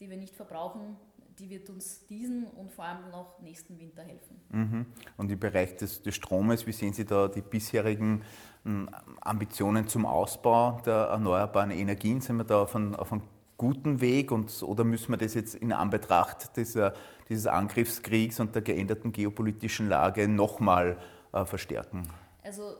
die 0.00 0.08
wir 0.08 0.16
nicht 0.16 0.34
verbrauchen, 0.34 0.96
die 1.38 1.50
wird 1.50 1.68
uns 1.70 2.06
diesen 2.06 2.46
und 2.46 2.72
vor 2.72 2.84
allem 2.84 3.12
auch 3.12 3.40
nächsten 3.40 3.78
Winter 3.78 4.02
helfen. 4.02 4.40
Mhm. 4.50 4.86
Und 5.16 5.30
im 5.30 5.38
Bereich 5.38 5.76
des, 5.76 6.02
des, 6.02 6.14
Stromes, 6.14 6.66
wie 6.66 6.72
sehen 6.72 6.92
Sie 6.92 7.04
da 7.04 7.28
die 7.28 7.42
bisherigen 7.42 8.22
hm, 8.64 8.88
Ambitionen 9.20 9.88
zum 9.88 10.06
Ausbau 10.06 10.80
der 10.84 10.94
erneuerbaren 10.94 11.70
Energien? 11.70 12.20
Sind 12.20 12.36
wir 12.36 12.44
da 12.44 12.62
auf 12.62 12.76
einem, 12.76 12.94
auf 12.94 13.12
einem 13.12 13.22
guten 13.56 14.00
Weg 14.00 14.30
und, 14.30 14.62
oder 14.62 14.84
müssen 14.84 15.12
wir 15.12 15.16
das 15.16 15.34
jetzt 15.34 15.54
in 15.54 15.72
Anbetracht 15.72 16.56
dieser, 16.56 16.94
dieses 17.28 17.46
Angriffskriegs 17.46 18.40
und 18.40 18.54
der 18.54 18.62
geänderten 18.62 19.12
geopolitischen 19.12 19.88
Lage 19.88 20.28
nochmal 20.28 20.98
äh, 21.32 21.44
verstärken? 21.44 22.08
Also 22.42 22.76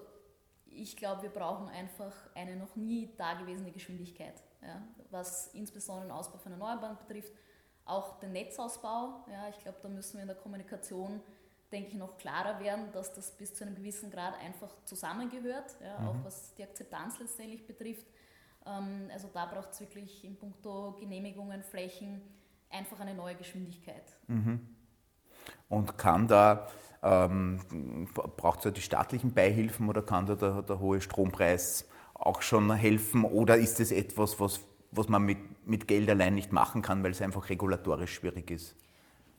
ich 0.66 0.96
glaube, 0.96 1.22
wir 1.22 1.30
brauchen 1.30 1.68
einfach 1.68 2.12
eine 2.34 2.56
noch 2.56 2.74
nie 2.76 3.10
dagewesene 3.16 3.70
Geschwindigkeit, 3.70 4.42
ja, 4.62 4.82
was 5.10 5.48
insbesondere 5.54 6.08
den 6.08 6.12
Ausbau 6.12 6.38
von 6.38 6.52
Erneuerbaren 6.52 6.98
betrifft 6.98 7.32
auch 7.86 8.18
den 8.18 8.32
Netzausbau, 8.32 9.24
ja, 9.30 9.48
ich 9.50 9.58
glaube, 9.58 9.78
da 9.82 9.88
müssen 9.88 10.14
wir 10.14 10.22
in 10.22 10.28
der 10.28 10.36
Kommunikation, 10.36 11.20
denke 11.70 11.90
ich, 11.90 11.94
noch 11.94 12.16
klarer 12.16 12.58
werden, 12.60 12.90
dass 12.92 13.12
das 13.12 13.30
bis 13.32 13.54
zu 13.54 13.64
einem 13.64 13.74
gewissen 13.74 14.10
Grad 14.10 14.34
einfach 14.40 14.70
zusammengehört, 14.84 15.76
ja, 15.82 15.98
mhm. 15.98 16.08
auch 16.08 16.24
was 16.24 16.54
die 16.54 16.62
Akzeptanz 16.62 17.18
letztendlich 17.18 17.66
betrifft. 17.66 18.06
Ähm, 18.66 19.10
also 19.12 19.28
da 19.32 19.46
braucht 19.46 19.72
es 19.72 19.80
wirklich 19.80 20.24
in 20.24 20.36
puncto 20.36 20.96
Genehmigungen, 20.98 21.62
Flächen 21.62 22.22
einfach 22.70 23.00
eine 23.00 23.14
neue 23.14 23.34
Geschwindigkeit. 23.34 24.16
Mhm. 24.26 24.60
Und 25.68 25.98
kann 25.98 26.26
da, 26.26 26.68
ähm, 27.02 28.08
braucht 28.36 28.60
es 28.60 28.64
ja 28.64 28.70
die 28.70 28.80
staatlichen 28.80 29.34
Beihilfen 29.34 29.88
oder 29.88 30.02
kann 30.02 30.26
da 30.26 30.34
der, 30.34 30.62
der 30.62 30.78
hohe 30.78 31.00
Strompreis 31.00 31.86
auch 32.14 32.40
schon 32.40 32.72
helfen 32.72 33.24
oder 33.24 33.56
ist 33.56 33.80
es 33.80 33.92
etwas, 33.92 34.40
was 34.40 34.60
was 34.96 35.08
man 35.08 35.22
mit, 35.22 35.66
mit 35.66 35.88
Geld 35.88 36.08
allein 36.08 36.34
nicht 36.34 36.52
machen 36.52 36.82
kann, 36.82 37.02
weil 37.02 37.10
es 37.10 37.22
einfach 37.22 37.48
regulatorisch 37.48 38.14
schwierig 38.14 38.50
ist? 38.50 38.76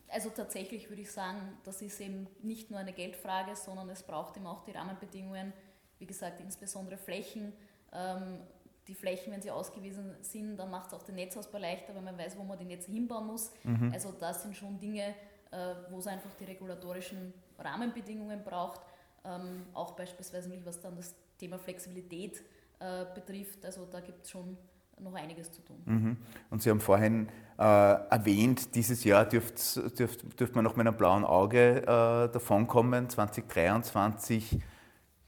Also 0.09 0.29
tatsächlich 0.29 0.89
würde 0.89 1.01
ich 1.01 1.11
sagen, 1.11 1.39
das 1.63 1.81
ist 1.81 1.99
eben 1.99 2.27
nicht 2.41 2.71
nur 2.71 2.79
eine 2.79 2.93
Geldfrage, 2.93 3.55
sondern 3.55 3.89
es 3.89 4.03
braucht 4.03 4.37
eben 4.37 4.47
auch 4.47 4.63
die 4.63 4.71
Rahmenbedingungen, 4.71 5.51
wie 5.99 6.05
gesagt, 6.05 6.39
insbesondere 6.39 6.97
Flächen. 6.97 7.53
Ähm, 7.91 8.39
die 8.87 8.93
Flächen, 8.93 9.33
wenn 9.33 9.41
sie 9.41 9.49
ausgewiesen 9.49 10.15
sind, 10.21 10.57
dann 10.57 10.69
macht 10.69 10.87
es 10.87 10.93
auch 10.93 11.01
den 11.01 11.15
Netzausbau 11.15 11.57
leichter, 11.57 11.95
weil 11.95 12.03
man 12.03 12.17
weiß, 12.17 12.37
wo 12.37 12.43
man 12.43 12.57
die 12.57 12.65
Netze 12.65 12.91
hinbauen 12.91 13.25
muss. 13.25 13.51
Mhm. 13.63 13.91
Also 13.91 14.11
das 14.11 14.43
sind 14.43 14.55
schon 14.55 14.79
Dinge, 14.79 15.15
äh, 15.51 15.75
wo 15.89 15.97
es 15.99 16.07
einfach 16.07 16.33
die 16.39 16.45
regulatorischen 16.45 17.33
Rahmenbedingungen 17.57 18.43
braucht. 18.43 18.81
Ähm, 19.23 19.65
auch 19.73 19.93
beispielsweise 19.93 20.51
was 20.63 20.79
dann 20.79 20.95
das 20.95 21.15
Thema 21.39 21.57
Flexibilität 21.57 22.43
äh, 22.79 23.05
betrifft. 23.13 23.65
Also 23.65 23.85
da 23.85 24.01
gibt 24.01 24.23
es 24.23 24.31
schon 24.31 24.55
noch 24.99 25.13
einiges 25.13 25.51
zu 25.51 25.61
tun. 25.61 25.77
Mhm. 25.85 26.17
Und 26.49 26.61
Sie 26.61 26.69
haben 26.69 26.79
vorhin 26.79 27.27
äh, 27.57 27.63
erwähnt, 27.63 28.75
dieses 28.75 29.03
Jahr 29.03 29.25
dürft, 29.25 29.99
dürft, 29.99 30.39
dürft 30.39 30.55
man 30.55 30.63
noch 30.63 30.75
mit 30.75 30.87
einem 30.87 30.97
blauen 30.97 31.23
Auge 31.23 31.81
äh, 31.81 31.85
davonkommen. 32.31 33.09
2023 33.09 34.59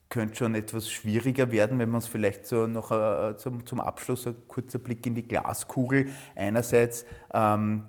könnte 0.10 0.36
schon 0.36 0.56
etwas 0.56 0.90
schwieriger 0.90 1.52
werden, 1.52 1.80
wenn 1.80 1.90
man 1.90 2.00
es 2.00 2.08
vielleicht 2.08 2.46
so 2.46 2.68
noch 2.68 2.92
äh, 2.92 3.36
zum, 3.38 3.66
zum 3.66 3.80
Abschluss 3.80 4.28
ein 4.28 4.36
kurzer 4.48 4.80
Blick 4.80 5.06
in 5.06 5.16
die 5.16 5.28
Glaskugel. 5.28 6.10
Einerseits, 6.36 7.06
ähm, 7.34 7.86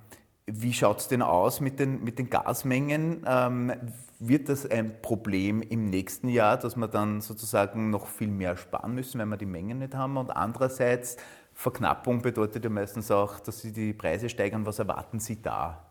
wie 0.47 0.73
schaut 0.73 1.00
es 1.00 1.08
denn 1.08 1.23
aus 1.23 1.61
mit 1.61 1.78
den, 1.78 2.02
mit 2.02 2.18
den 2.18 2.30
Gasmengen? 2.30 3.25
Ähm, 3.26 3.73
wird 4.18 4.49
das 4.49 4.68
ein 4.68 5.00
Problem 5.00 5.62
im 5.62 5.90
nächsten 5.90 6.28
Jahr, 6.28 6.56
dass 6.56 6.76
wir 6.76 6.88
dann 6.88 7.20
sozusagen 7.20 7.90
noch 7.90 8.08
viel 8.08 8.28
mehr 8.28 8.56
sparen 8.56 8.94
müssen, 8.94 9.20
wenn 9.20 9.28
wir 9.28 9.37
die 9.37 9.47
Mengen 9.47 9.78
nicht 9.78 9.94
haben? 9.94 10.16
Und 10.16 10.30
andererseits, 10.30 11.18
Verknappung 11.58 12.22
bedeutet 12.22 12.62
ja 12.62 12.70
meistens 12.70 13.10
auch, 13.10 13.40
dass 13.40 13.62
Sie 13.62 13.72
die 13.72 13.92
Preise 13.92 14.28
steigern. 14.28 14.64
Was 14.64 14.78
erwarten 14.78 15.18
Sie 15.18 15.42
da? 15.42 15.84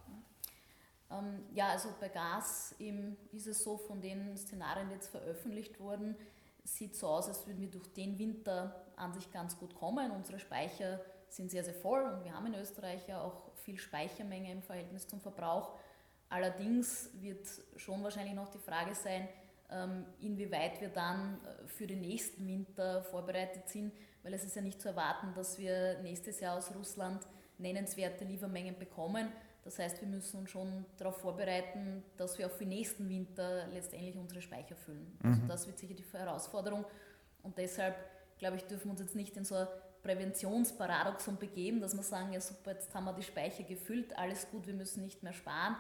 Ähm, 1.12 1.44
ja, 1.54 1.68
also 1.68 1.90
bei 2.00 2.08
Gas 2.08 2.74
ist 3.34 3.48
es 3.48 3.64
so, 3.66 3.78
von 3.78 4.00
den 4.00 4.38
Szenarien, 4.38 4.88
die 4.88 4.96
jetzt 4.96 5.10
veröffentlicht 5.10 5.78
wurden, 5.82 6.16
sieht 6.64 6.96
so 6.96 7.08
aus, 7.08 7.28
als 7.28 7.46
würden 7.46 7.60
wir 7.60 7.70
durch 7.70 7.92
den 7.94 8.18
Winter 8.18 8.82
an 8.96 9.14
sich 9.14 9.30
ganz 9.30 9.60
gut 9.60 9.76
kommen. 9.76 10.10
Unsere 10.12 10.40
Speicher 10.40 11.02
sind 11.28 11.52
sehr, 11.52 11.66
sehr 11.66 11.74
voll 11.74 12.02
und 12.02 12.24
wir 12.24 12.34
haben 12.34 12.46
in 12.46 12.56
Österreich 12.56 13.06
ja 13.06 13.22
auch 13.22 13.52
viel 13.56 13.78
Speichermenge 13.78 14.50
im 14.50 14.62
Verhältnis 14.62 15.06
zum 15.06 15.20
Verbrauch. 15.20 15.74
Allerdings 16.30 17.10
wird 17.20 17.46
schon 17.76 18.02
wahrscheinlich 18.04 18.36
noch 18.36 18.50
die 18.52 18.60
Frage 18.60 18.96
sein, 18.96 19.28
inwieweit 20.20 20.80
wir 20.80 20.90
dann 20.90 21.40
äh, 21.44 21.68
für 21.68 21.88
den 21.88 22.02
nächsten 22.02 22.48
Winter 22.48 23.04
vorbereitet 23.04 23.68
sind, 23.68 23.94
weil 24.24 24.34
es 24.34 24.44
ist 24.44 24.56
ja 24.56 24.62
nicht 24.62 24.82
zu 24.82 24.90
erwarten, 24.90 25.34
dass 25.36 25.58
wir 25.58 26.00
nächstes 26.02 26.40
Jahr 26.40 26.58
aus 26.58 26.74
Russland 26.74 27.26
nennenswerte 27.58 28.24
Liefermengen 28.24 28.78
bekommen. 28.78 29.30
Das 29.64 29.80
heißt, 29.80 30.00
wir 30.00 30.08
müssen 30.08 30.40
uns 30.40 30.50
schon 30.50 30.86
darauf 30.98 31.18
vorbereiten, 31.18 32.04
dass 32.16 32.38
wir 32.38 32.48
auch 32.48 32.52
für 32.52 32.64
den 32.64 32.70
nächsten 32.70 33.10
Winter 33.10 33.68
letztendlich 33.68 34.16
unsere 34.16 34.42
Speicher 34.42 34.76
füllen. 34.76 35.18
Also 35.22 35.42
mhm. 35.42 35.48
das 35.50 35.68
wird 35.68 35.78
sicher 35.78 35.94
die 35.94 36.06
Herausforderung. 36.14 36.86
Und 37.44 37.58
deshalb, 37.58 37.96
glaube 38.38 38.56
ich, 38.56 38.64
dürfen 38.64 38.86
wir 38.86 38.92
uns 38.92 39.02
jetzt 39.02 39.16
nicht 39.16 39.36
in 39.36 39.44
so 39.44 39.56
ein 39.56 39.68
Präventionsparadoxon 40.04 41.38
begeben, 41.38 41.82
dass 41.82 41.96
wir 41.96 42.04
sagen, 42.04 42.32
ja 42.32 42.40
super, 42.40 42.72
jetzt 42.72 42.94
haben 42.96 43.04
wir 43.04 43.14
die 43.14 43.24
Speicher 43.24 43.64
gefüllt, 43.64 44.18
alles 44.18 44.50
gut, 44.50 44.68
wir 44.68 44.74
müssen 44.74 45.04
nicht 45.04 45.22
mehr 45.24 45.34
sparen. 45.34 45.76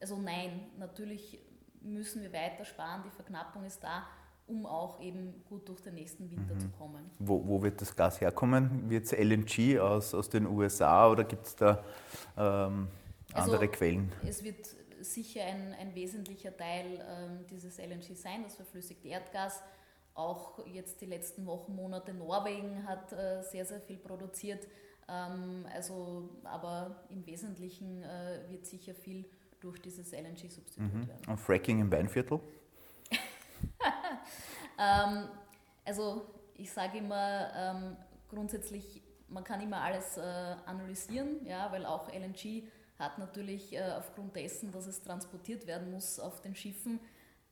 Also 0.00 0.16
nein, 0.16 0.66
natürlich 0.78 1.38
müssen 1.82 2.22
wir 2.22 2.32
weiter 2.32 2.64
sparen, 2.64 3.02
die 3.04 3.10
Verknappung 3.10 3.64
ist 3.64 3.82
da, 3.82 4.06
um 4.46 4.66
auch 4.66 5.00
eben 5.00 5.44
gut 5.48 5.68
durch 5.68 5.80
den 5.80 5.94
nächsten 5.94 6.30
Winter 6.30 6.54
mhm. 6.54 6.60
zu 6.60 6.68
kommen. 6.70 7.10
Wo, 7.18 7.46
wo, 7.46 7.62
wird 7.62 7.80
das 7.80 7.94
Gas 7.94 8.20
herkommen? 8.20 8.88
Wird 8.88 9.04
es 9.04 9.12
LNG 9.12 9.78
aus, 9.78 10.14
aus 10.14 10.28
den 10.28 10.46
USA 10.46 11.10
oder 11.10 11.24
gibt 11.24 11.46
es 11.46 11.56
da 11.56 11.84
ähm, 12.36 12.88
andere 13.32 13.58
also, 13.58 13.68
Quellen? 13.68 14.10
Es 14.26 14.42
wird 14.42 14.66
sicher 15.00 15.44
ein, 15.44 15.74
ein 15.74 15.94
wesentlicher 15.94 16.56
Teil 16.56 16.86
ähm, 17.08 17.46
dieses 17.50 17.78
LNG 17.78 18.14
sein, 18.14 18.42
das 18.42 18.56
verflüssigte 18.56 19.08
Erdgas. 19.08 19.62
Auch 20.14 20.66
jetzt 20.66 21.00
die 21.00 21.06
letzten 21.06 21.46
Wochen, 21.46 21.76
Monate 21.76 22.12
Norwegen 22.12 22.86
hat 22.86 23.12
äh, 23.12 23.42
sehr, 23.42 23.64
sehr 23.64 23.80
viel 23.80 23.98
produziert. 23.98 24.66
Ähm, 25.08 25.66
also, 25.72 26.28
aber 26.44 27.04
im 27.10 27.24
Wesentlichen 27.26 28.02
äh, 28.02 28.40
wird 28.48 28.66
sicher 28.66 28.94
viel 28.94 29.24
durch 29.60 29.80
dieses 29.80 30.12
LNG 30.12 30.48
substituiert 30.48 30.94
mhm. 30.94 31.08
werden. 31.08 31.22
Und 31.28 31.38
Fracking 31.38 31.80
im 31.80 31.90
Weinviertel? 31.90 32.40
ähm, 34.78 35.28
also 35.84 36.26
ich 36.54 36.70
sage 36.70 36.98
immer 36.98 37.50
ähm, 37.54 37.96
grundsätzlich, 38.28 39.02
man 39.28 39.44
kann 39.44 39.60
immer 39.60 39.80
alles 39.80 40.16
äh, 40.16 40.20
analysieren, 40.66 41.44
ja, 41.46 41.70
weil 41.72 41.84
auch 41.86 42.08
LNG 42.12 42.64
hat 42.98 43.18
natürlich 43.18 43.72
äh, 43.74 43.92
aufgrund 43.96 44.34
dessen, 44.36 44.72
dass 44.72 44.86
es 44.86 45.02
transportiert 45.02 45.66
werden 45.66 45.90
muss 45.90 46.18
auf 46.18 46.40
den 46.40 46.54
Schiffen, 46.54 47.00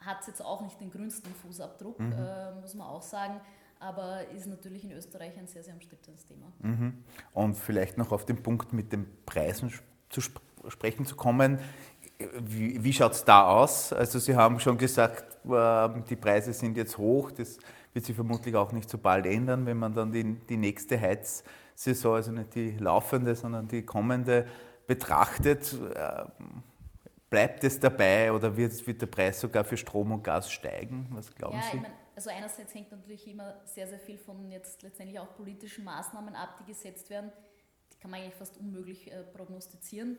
hat 0.01 0.21
es 0.21 0.27
jetzt 0.27 0.45
auch 0.45 0.61
nicht 0.63 0.81
den 0.81 0.91
grünsten 0.91 1.33
Fußabdruck, 1.35 1.99
mhm. 1.99 2.13
äh, 2.13 2.55
muss 2.61 2.75
man 2.75 2.87
auch 2.87 3.03
sagen 3.03 3.41
aber 3.79 4.29
ist 4.31 4.47
natürlich 4.47 4.85
in 4.85 4.93
Österreich 4.93 5.37
ein 5.39 5.47
sehr, 5.47 5.63
sehr 5.63 5.75
umstrittenes 5.75 6.25
Thema. 6.25 6.53
Mhm. 6.61 7.05
Und 7.33 7.55
vielleicht 7.55 7.99
noch 7.99 8.13
auf 8.13 8.25
den 8.25 8.43
Punkt 8.43 8.73
mit 8.73 8.93
den 8.93 9.07
Preisen 9.25 9.73
zu 10.09 10.21
sp 10.25 10.41
sprechen 10.69 11.07
zu 11.07 11.15
kommen. 11.15 11.61
Wie, 12.19 12.83
wie 12.83 12.93
schaut 12.93 13.13
es 13.13 13.25
da 13.25 13.47
aus? 13.47 13.93
Also 13.93 14.19
Sie 14.19 14.35
haben 14.35 14.59
schon 14.59 14.79
gesagt, 14.79 15.37
ähm, 15.45 16.05
die 16.09 16.17
Preise 16.17 16.53
sind 16.53 16.77
jetzt 16.77 16.97
hoch. 16.97 17.31
Das 17.31 17.59
wird 17.93 18.05
sich 18.05 18.15
vermutlich 18.15 18.55
auch 18.55 18.73
nicht 18.73 18.89
so 18.89 18.99
bald 18.99 19.27
ändern, 19.27 19.67
wenn 19.67 19.77
man 19.77 19.95
dann 19.95 20.13
die, 20.13 20.35
die 20.49 20.57
nächste 20.57 21.01
Heizsaison, 21.01 22.17
also 22.17 22.33
nicht 22.33 22.55
die 22.55 22.71
laufende, 22.79 23.35
sondern 23.35 23.69
die 23.69 23.83
kommende, 23.83 24.47
betrachtet. 24.87 25.75
Ähm, 25.95 26.63
bleibt 27.29 27.65
es 27.65 27.81
dabei 27.81 28.33
oder 28.33 28.57
wird, 28.57 28.87
wird 28.87 29.03
der 29.03 29.07
Preis 29.07 29.41
sogar 29.41 29.65
für 29.65 29.77
Strom 29.77 30.13
und 30.13 30.23
Gas 30.23 30.51
steigen? 30.51 31.07
Was 31.11 31.35
glauben 31.35 31.57
ja, 31.57 31.63
Sie? 31.63 31.77
Ich 31.77 31.83
mein, 31.83 31.93
also 32.15 32.31
einerseits 32.31 32.75
hängt 32.75 32.91
natürlich 32.91 33.27
immer 33.29 33.57
sehr, 33.65 33.87
sehr 33.87 33.99
viel 33.99 34.17
von 34.17 34.51
jetzt 34.51 34.83
letztendlich 34.83 35.19
auch 35.19 35.35
politischen 35.37 35.85
Maßnahmen 35.85 36.35
ab, 36.35 36.57
die 36.61 36.73
gesetzt 36.73 37.11
werden. 37.11 37.33
Die 37.93 37.99
kann 37.99 38.11
man 38.11 38.21
eigentlich 38.21 38.35
fast 38.35 38.57
unmöglich 38.59 39.13
äh, 39.13 39.23
prognostizieren. 39.23 40.19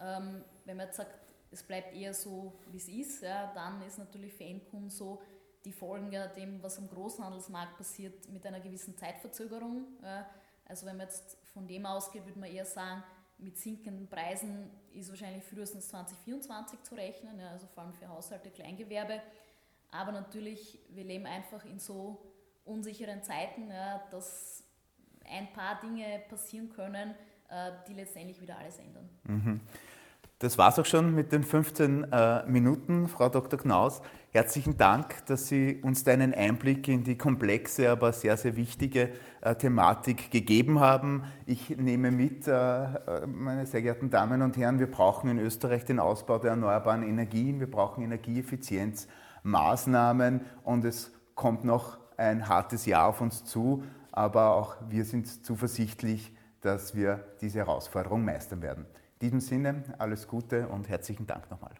Ähm, 0.00 0.44
wenn 0.64 0.76
man 0.76 0.86
jetzt 0.86 0.96
sagt, 0.96 1.12
es 1.52 1.62
bleibt 1.62 1.94
eher 1.94 2.14
so, 2.14 2.52
wie 2.70 2.78
es 2.78 2.88
ist, 2.88 3.22
ja, 3.22 3.52
dann 3.54 3.82
ist 3.82 3.98
natürlich 3.98 4.32
für 4.32 4.44
Endkunden 4.44 4.90
so, 4.90 5.22
die 5.64 5.72
folgen 5.72 6.10
ja 6.10 6.26
dem, 6.26 6.62
was 6.62 6.78
am 6.78 6.88
Großhandelsmarkt 6.88 7.76
passiert, 7.76 8.28
mit 8.30 8.44
einer 8.46 8.60
gewissen 8.60 8.96
Zeitverzögerung. 8.96 9.86
Also 10.64 10.86
wenn 10.86 10.96
man 10.96 11.06
jetzt 11.06 11.36
von 11.52 11.68
dem 11.68 11.86
ausgeht, 11.86 12.24
würde 12.26 12.40
man 12.40 12.50
eher 12.50 12.64
sagen, 12.64 13.04
mit 13.38 13.58
sinkenden 13.58 14.08
Preisen 14.08 14.70
ist 14.92 15.10
wahrscheinlich 15.10 15.44
frühestens 15.44 15.88
2024 15.88 16.82
zu 16.82 16.94
rechnen, 16.94 17.38
also 17.40 17.66
vor 17.66 17.84
allem 17.84 17.92
für 17.92 18.08
Haushalte, 18.08 18.50
Kleingewerbe. 18.50 19.20
Aber 19.90 20.12
natürlich, 20.12 20.78
wir 20.88 21.04
leben 21.04 21.26
einfach 21.26 21.64
in 21.64 21.78
so 21.78 22.24
unsicheren 22.64 23.22
Zeiten, 23.22 23.68
dass 24.10 24.64
ein 25.24 25.52
paar 25.52 25.80
Dinge 25.80 26.22
passieren 26.28 26.70
können, 26.70 27.14
äh, 27.48 27.72
die 27.86 27.94
letztendlich 27.94 28.40
wieder 28.40 28.58
alles 28.58 28.78
ändern. 28.78 29.08
Mhm. 29.24 29.60
Das 30.42 30.58
war 30.58 30.68
es 30.70 30.78
auch 30.80 30.86
schon 30.86 31.14
mit 31.14 31.30
den 31.30 31.44
15 31.44 32.10
äh, 32.10 32.44
Minuten, 32.48 33.06
Frau 33.06 33.28
Dr. 33.28 33.60
Knaus. 33.60 34.02
Herzlichen 34.32 34.76
Dank, 34.76 35.24
dass 35.26 35.46
Sie 35.46 35.80
uns 35.82 36.02
da 36.02 36.10
einen 36.10 36.34
Einblick 36.34 36.88
in 36.88 37.04
die 37.04 37.16
komplexe, 37.16 37.88
aber 37.88 38.12
sehr, 38.12 38.36
sehr 38.36 38.56
wichtige 38.56 39.10
äh, 39.40 39.54
Thematik 39.54 40.32
gegeben 40.32 40.80
haben. 40.80 41.22
Ich 41.46 41.78
nehme 41.78 42.10
mit, 42.10 42.48
äh, 42.48 42.50
äh, 42.50 43.24
meine 43.28 43.66
sehr 43.66 43.82
geehrten 43.82 44.10
Damen 44.10 44.42
und 44.42 44.56
Herren, 44.56 44.80
wir 44.80 44.90
brauchen 44.90 45.30
in 45.30 45.38
Österreich 45.38 45.84
den 45.84 46.00
Ausbau 46.00 46.40
der 46.40 46.50
erneuerbaren 46.50 47.04
Energien, 47.04 47.60
wir 47.60 47.70
brauchen 47.70 48.02
Energieeffizienzmaßnahmen 48.02 50.40
und 50.64 50.84
es 50.84 51.12
kommt 51.36 51.62
noch 51.62 51.98
ein 52.16 52.48
hartes 52.48 52.84
Jahr 52.84 53.06
auf 53.06 53.20
uns 53.20 53.44
zu, 53.44 53.84
aber 54.10 54.56
auch 54.56 54.74
wir 54.88 55.04
sind 55.04 55.46
zuversichtlich, 55.46 56.34
dass 56.62 56.96
wir 56.96 57.24
diese 57.40 57.60
Herausforderung 57.60 58.24
meistern 58.24 58.60
werden. 58.60 58.86
In 59.22 59.26
diesem 59.26 59.40
Sinne 59.40 59.84
alles 59.98 60.26
Gute 60.26 60.66
und 60.66 60.88
herzlichen 60.88 61.28
Dank 61.28 61.48
nochmal. 61.48 61.70